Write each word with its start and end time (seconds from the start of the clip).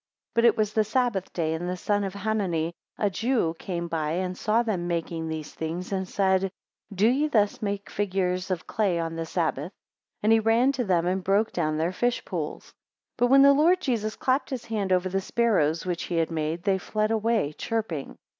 18 0.31 0.31
But 0.33 0.45
it 0.45 0.57
was 0.57 0.73
the 0.73 0.83
Sabbath 0.83 1.31
day, 1.31 1.53
and 1.53 1.69
the 1.69 1.77
son 1.77 2.03
of 2.03 2.15
Hanani 2.15 2.73
a 2.97 3.11
Jew 3.11 3.55
came 3.59 3.87
by, 3.87 4.13
and 4.13 4.35
saw 4.35 4.63
them 4.63 4.87
making 4.87 5.27
these 5.27 5.53
things, 5.53 5.91
and 5.91 6.09
said, 6.09 6.51
Do 6.91 7.07
ye 7.07 7.27
thus 7.27 7.61
make 7.61 7.87
figures 7.87 8.49
of 8.49 8.65
clay 8.65 8.97
on 8.97 9.15
the 9.15 9.27
Sabbath? 9.27 9.71
And 10.23 10.31
he 10.31 10.39
ran 10.39 10.71
to 10.71 10.85
them, 10.85 11.05
and 11.05 11.23
broke 11.23 11.51
down 11.53 11.77
their 11.77 11.93
fish 11.93 12.25
pools. 12.25 12.73
19 13.13 13.13
But 13.17 13.27
when 13.27 13.43
the 13.43 13.53
Lord 13.53 13.79
Jesus 13.79 14.15
clapped 14.15 14.49
his 14.49 14.65
hands 14.65 14.91
over 14.91 15.07
the 15.07 15.21
sparrows 15.21 15.85
which 15.85 16.05
he 16.05 16.15
had 16.15 16.31
made, 16.31 16.63
they 16.63 16.79
fled 16.79 17.11
away 17.11 17.53
chirping. 17.55 18.17